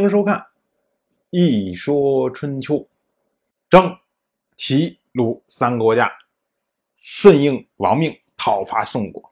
[0.00, 0.38] 欢迎收看
[1.28, 2.76] 《一说春秋》，
[3.68, 3.94] 郑、
[4.56, 6.10] 齐、鲁三个国家
[6.96, 9.30] 顺应王命讨伐宋国，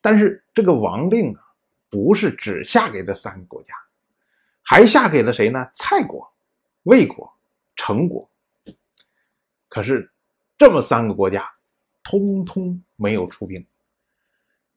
[0.00, 1.52] 但是这个王令啊，
[1.90, 3.74] 不是只下给这三个国家，
[4.62, 5.68] 还下给了谁呢？
[5.74, 6.32] 蔡国、
[6.84, 7.30] 魏国、
[7.76, 8.26] 陈国。
[9.68, 10.10] 可是
[10.56, 11.52] 这么三个国家，
[12.02, 13.62] 通通没有出兵。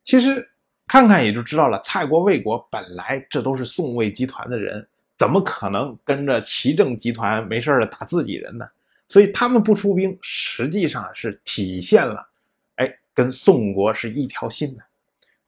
[0.04, 0.52] 其实。
[0.90, 4.88] 看看也就知道了，蔡国、魏国本来这都是宋魏集团的人，
[5.18, 8.70] 怎么可能跟着齐政集团没事的打自己人呢？
[9.08, 12.28] 所以他们不出兵，实际上是体现了，
[12.76, 14.84] 哎，跟宋国是一条心的，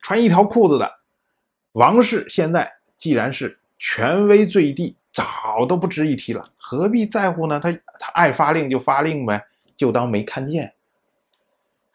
[0.02, 1.00] 穿一条裤子的。
[1.74, 7.60] 王室现在既然是权威最低，早都不值一提了，何必在乎呢？
[7.60, 10.74] 他他爱发令就发令呗，就当没看见。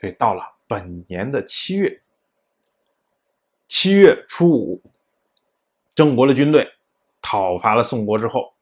[0.01, 2.01] 所以到了本年的七月。
[3.67, 4.83] 七月初五，
[5.95, 6.71] 郑国的军队
[7.27, 8.53] 讨伐了宋国之后，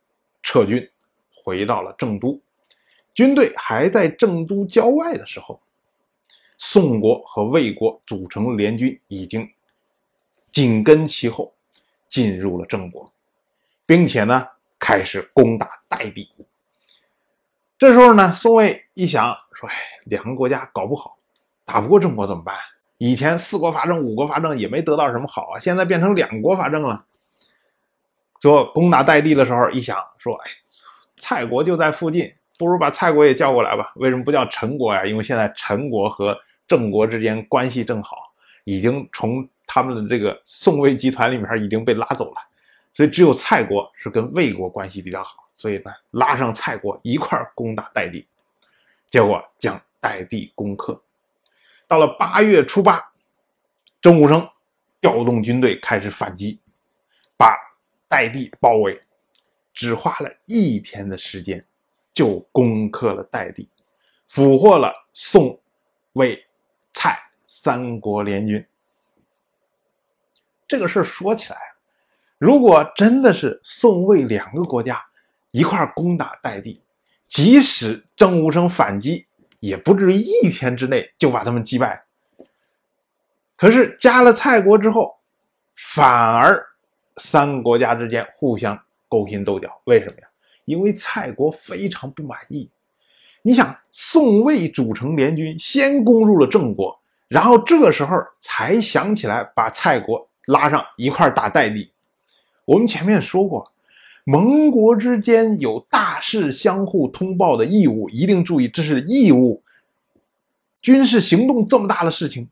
[0.40, 0.88] 撤军
[1.34, 2.40] 回到了郑都。
[3.12, 5.60] 军队还在郑都郊外的时候，
[6.58, 9.50] 宋国和魏国组成联军，已经
[10.52, 11.52] 紧跟其后
[12.06, 13.12] 进入了郑国，
[13.84, 14.46] 并且呢
[14.78, 16.30] 开始攻打代地。
[17.76, 21.18] 这时候呢，宋魏一想说：“哎，两个国家搞不好
[21.64, 22.56] 打不过郑国怎么办？”
[22.98, 27.04] 以前四国伐郑、五国伐郑也没得到什么好啊，现在变成两国伐郑了。
[28.42, 30.50] 说攻打代地的时候，一想说：“哎，
[31.16, 33.92] 蔡国就在附近，不如把蔡国也叫过来吧？
[33.94, 35.06] 为什么不叫陈国呀？
[35.06, 38.16] 因为现在陈国和郑国之间关系正好，
[38.64, 42.36] 已经从他们的这个宋魏集团里面已经被拉走了，
[42.92, 48.26] 所以只有蔡国是跟魏国关系比较好，所以呢，拉上蔡国一块攻打代地，
[49.08, 51.00] 结果将代地攻克。”
[51.86, 53.12] 到了八月初八，
[54.00, 54.48] 郑武生
[55.00, 56.58] 调动军队开始反击，
[58.12, 58.94] 代地包围，
[59.72, 61.64] 只花了一天的时间
[62.12, 63.70] 就攻克了代地，
[64.28, 65.58] 俘获了宋、
[66.12, 66.38] 魏、
[66.92, 68.62] 蔡三国联军。
[70.68, 71.58] 这个事儿说起来，
[72.36, 75.02] 如果真的是宋、魏两个国家
[75.52, 76.82] 一块攻打代地，
[77.26, 79.26] 即使郑无生反击。
[79.60, 82.04] 也不至于一天之内就把他们击败。
[83.56, 85.20] 可是加了蔡国之后，
[85.76, 86.60] 反而
[87.16, 88.78] 三个国家之间互相
[89.08, 89.80] 勾心斗角。
[89.84, 90.28] 为什么呀？
[90.64, 92.70] 因为蔡国非常不满意。
[93.42, 101.90] 你想，宋魏组成联军，先攻入了郑国，然后这个时候才想起来把蔡国拉上一块打代地。
[102.64, 103.72] 我们前面说过。
[104.24, 109.64] 盟国之间有大事相互通报的义务，一定注意，这是义务。
[110.80, 112.48] 军事行动这么大的事情，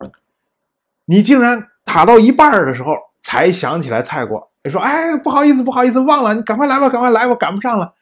[1.04, 7.94] 你竟然打到一半的时候才想起来蔡国，你说：“哎，不好意思，不好意思，忘了，你赶快来吧，赶快来，我赶不上了。”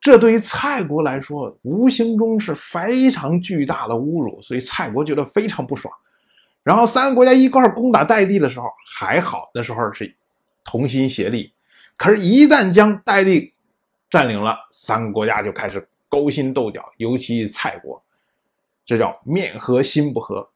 [0.00, 5.92] 这对于蔡国来说，无形中是非常巨大的侮辱，所以蔡国觉得非常不爽。
[6.62, 8.66] 然后三个国家一块攻打代地的时候
[8.96, 10.14] 还好，那时候是
[10.62, 11.52] 同心协力。
[11.96, 13.52] 可是，一旦将代地
[14.10, 18.02] 占领了，三个国家就开始勾心斗角，尤其蔡国，
[18.84, 20.46] 这叫面和心不和。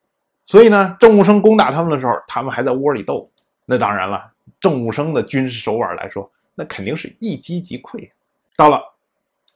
[0.45, 3.31] 所以呢，郑武生攻打他们的时候，他们还在窝里斗。
[3.65, 8.11] 那当然了，郑武生的军事手腕来说，那肯定是一击即溃。
[8.57, 8.83] 到了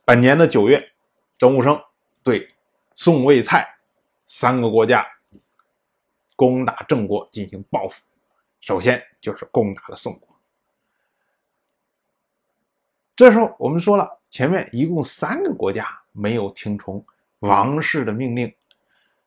[0.04, 0.92] 本年的九月，
[1.36, 1.80] 郑武生
[2.22, 2.48] 对
[2.94, 3.66] 宋、魏、蔡
[4.26, 5.06] 三个国家
[6.36, 8.02] 攻打郑国进行报复，
[8.60, 10.28] 首先就是攻打了宋国。
[13.14, 17.04] 这时候我们说了，前面一共三个国家没有听从
[17.40, 18.52] 王室的命令，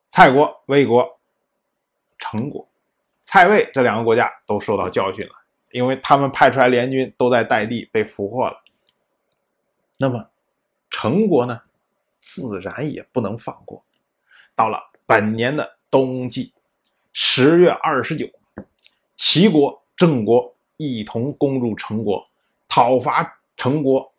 [0.09, 1.19] 蔡国、魏国、
[2.17, 2.67] 陈国，
[3.23, 5.33] 蔡魏这两个国家都受到教训了，
[5.75, 8.63] 因为他们派出来联军都在代地被俘获了。
[9.97, 10.29] 那么
[10.89, 11.63] 陈国呢，
[12.21, 13.83] 自然也不能放过。
[14.55, 16.53] 到了本年的冬季，
[17.11, 18.25] 十月二十九，
[19.17, 22.25] 齐国、郑国一同攻入陈国，
[22.69, 23.39] 讨伐。
[23.57, 24.13] 成国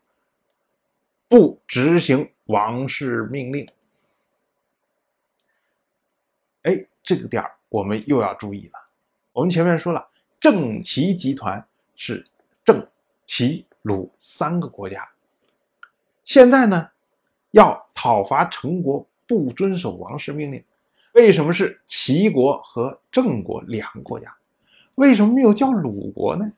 [1.28, 3.68] 不执行王室命令，
[6.62, 8.88] 哎，这个点儿我们又要注意了。
[9.34, 10.08] 我们前面说了，
[10.48, 11.66] 郑齐集团
[11.96, 12.24] 是
[12.64, 12.86] 郑、
[13.24, 15.04] 齐、鲁三个国家，
[16.22, 16.88] 现在呢
[17.50, 20.62] 要讨伐成国，不遵守王室命令。
[21.14, 24.32] 为什么是齐国和郑国两个国家？
[24.94, 26.52] 为什么没有叫鲁国呢？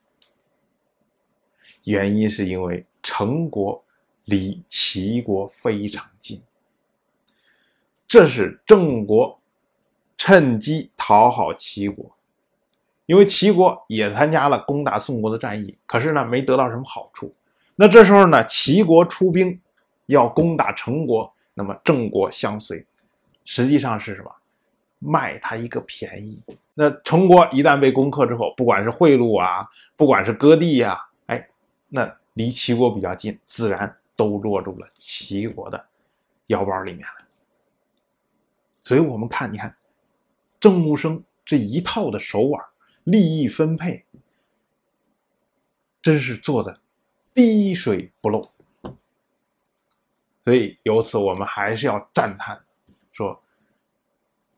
[1.85, 3.83] 原因是因为陈国
[4.27, 6.43] 离齐国非常近，
[8.07, 9.41] 这是郑国
[10.19, 12.18] 趁机讨好齐国，
[13.09, 17.35] 因为齐国也参加了攻打宋国的战役，可是呢，没得到什么好处。
[17.75, 19.59] 那这时候呢，齐国出兵
[20.05, 22.85] 要攻打陈国，那么郑国相随，
[23.47, 24.31] 实际上是什么？
[24.99, 26.39] 卖他一个便宜。
[26.75, 29.67] 那陈国一旦被攻克之后，不管是贿赂啊，
[29.97, 31.49] 不管是割地呀，哎，
[31.89, 35.83] 那离齐国比较近，自然都落入了齐国的
[36.49, 37.25] 腰包里面了。
[38.83, 39.75] 所以我们看，你看
[40.61, 42.63] 郑穆生这一套的手腕。
[43.11, 44.05] 利益分配
[46.03, 46.79] 真是做的
[47.33, 48.53] 滴水不漏，
[50.45, 52.63] 所以由此我们还是要赞叹，
[53.11, 53.43] 说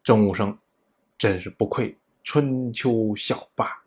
[0.02, 0.58] 郑武生
[1.16, 3.84] 真是不愧春秋小霸。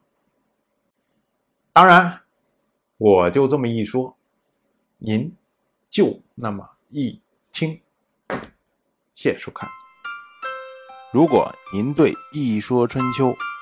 [1.73, 2.21] 当然，
[2.97, 4.15] 我就这么一说，
[4.97, 5.35] 您
[5.89, 7.21] 就那么一
[7.51, 7.81] 听。
[9.13, 9.69] 谢谢收看。
[11.11, 13.27] 如果您对《一说春秋》，